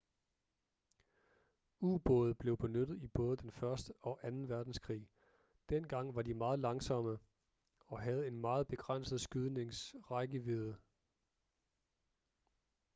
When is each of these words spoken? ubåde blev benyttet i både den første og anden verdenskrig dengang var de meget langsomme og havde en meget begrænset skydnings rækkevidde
ubåde 1.79 2.33
blev 2.35 2.57
benyttet 2.57 3.03
i 3.03 3.07
både 3.07 3.37
den 3.37 3.51
første 3.51 3.93
og 4.01 4.19
anden 4.23 4.49
verdenskrig 4.49 5.09
dengang 5.69 6.15
var 6.15 6.21
de 6.21 6.33
meget 6.33 6.59
langsomme 6.59 7.19
og 7.87 7.99
havde 7.99 8.27
en 8.27 8.39
meget 8.41 8.67
begrænset 8.67 9.21
skydnings 9.21 9.95
rækkevidde 10.11 10.77